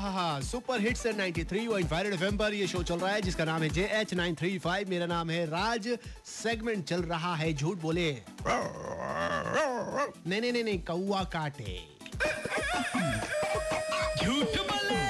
[0.00, 3.82] रहा super hits 93.5 FM पर ये शो चल रहा है जिसका नाम है J
[3.92, 5.88] H nine three five मेरा नाम है राज।
[6.26, 8.10] सेगमेंट चल रहा है झूठ बोले।
[10.26, 11.74] नहीं नहीं नहीं नहीं कौआ काटे।
[14.22, 15.00] झूठ बोले।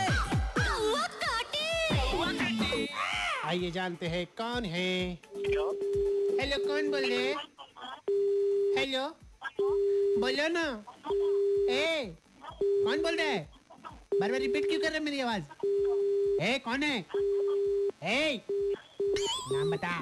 [3.44, 4.90] आइए जानते हैं कौन है?
[5.36, 7.04] हेलो कौन बोल?
[7.04, 7.32] रहे
[8.78, 9.06] हेलो
[10.20, 10.66] बोलो ना।
[11.70, 12.16] ए
[12.52, 13.59] कौन बोल रहा है?
[14.20, 15.42] बार बार रिपीट क्यों कर रहे मेरी आवाज़?
[16.42, 16.98] ए कौन है?
[18.04, 18.40] ए
[19.52, 19.98] नाम बता।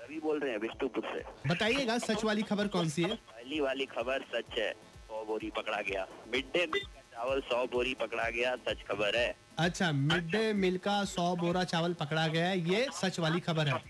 [0.00, 3.14] रवि बोल रहे हैं विष्णुपुर से। बताइएगा सच वाली खबर कौन सी है?
[3.14, 7.64] पहली वाली खबर सच है सौ बोरी पकड़ा गया। मिड डे मील का चावल सौ
[7.72, 12.26] बोरी पकड़ा गया सच खबर है। अच्छा मिड डे मील का सौ बोरा चावल पकड़ा
[12.28, 13.82] गया है ये सच वाली खबर है।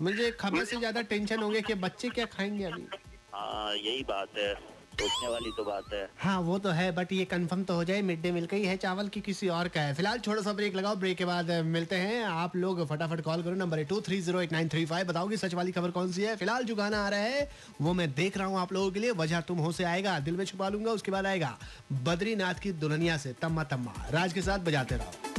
[0.00, 2.86] मुझे खबर से ज़्यादा टेंशन हो गया कि बच्चे क्या खाएँगे अभी?
[3.32, 4.52] हाँ यही बात है।
[4.92, 8.02] सोचने वाली तो बात है। हाँ वो तो है बट ये कंफर्म तो हो जाए
[8.02, 10.76] मिड डे मील का ही, चावल की किसी और का है। फ़िलहाल छोटा सा ब्रेक
[10.76, 14.40] लगाओ ब्रेक के बाद मिलते हैं। आप लोग फटाफट कॉल करो number two three zero
[14.40, 16.36] eight nine three five बताओगे सच वाली खबर कौन सी है?
[16.36, 17.48] फ़िलहाल जो गाना आ रहा है,
[17.80, 20.36] वो मैं देख रहा हूँ आप लोगों के लिए। वजह तुम हो से आएगा, दिल
[20.36, 21.56] में छुपा लूँगा, उसके बाद आएगा
[22.04, 25.31] बद्रीनाथ की दुल्हनिया से तम्मा तम्मा। राज के साथ बजाते रहो।